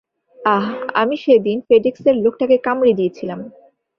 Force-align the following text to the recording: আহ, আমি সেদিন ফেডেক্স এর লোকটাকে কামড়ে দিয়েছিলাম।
আহ, 0.39 0.65
আমি 0.93 1.15
সেদিন 1.17 1.57
ফেডেক্স 1.67 2.01
এর 2.05 2.15
লোকটাকে 2.25 2.55
কামড়ে 2.65 2.93
দিয়েছিলাম। 2.93 3.39